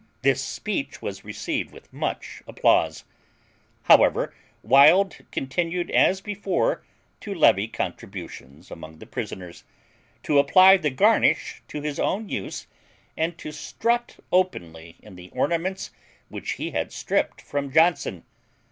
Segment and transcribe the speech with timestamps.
[0.23, 3.03] This speech was received with much applause;
[3.83, 6.83] however, Wild continued as before
[7.19, 9.63] to levy contributions among the prisoners,
[10.23, 12.65] to apply the garnish to his own use,
[13.15, 15.91] and to strut openly in the ornaments
[16.29, 18.23] which he had stripped from Johnson.